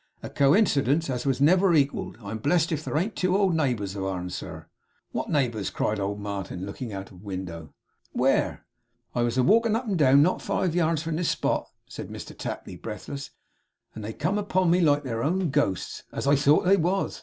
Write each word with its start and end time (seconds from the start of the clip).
'A 0.23 0.31
coincidence 0.31 1.11
as 1.11 1.39
never 1.39 1.69
was 1.69 1.77
equalled! 1.77 2.17
I'm 2.23 2.39
blessed 2.39 2.71
if 2.71 2.85
here 2.85 2.97
ain't 2.97 3.15
two 3.15 3.37
old 3.37 3.53
neighbours 3.55 3.95
of 3.95 4.03
ourn, 4.03 4.31
sir!' 4.31 4.65
'What 5.11 5.29
neighbours?' 5.29 5.69
cried 5.69 5.99
old 5.99 6.19
Martin, 6.19 6.65
looking 6.65 6.91
out 6.91 7.11
of 7.11 7.21
window. 7.23 7.75
'Where?' 8.11 8.65
'I 9.13 9.21
was 9.21 9.37
a 9.37 9.43
walkin' 9.43 9.75
up 9.75 9.85
and 9.85 9.99
down 9.99 10.23
not 10.23 10.41
five 10.41 10.73
yards 10.73 11.03
from 11.03 11.17
this 11.17 11.29
spot,' 11.29 11.69
said 11.87 12.09
Mr 12.09 12.35
Tapley, 12.35 12.75
breathless, 12.77 13.29
'and 13.93 14.03
they 14.03 14.11
come 14.11 14.39
upon 14.39 14.71
me 14.71 14.81
like 14.81 15.03
their 15.03 15.21
own 15.21 15.51
ghosts, 15.51 16.01
as 16.11 16.25
I 16.25 16.35
thought 16.35 16.65
they 16.65 16.77
was! 16.77 17.19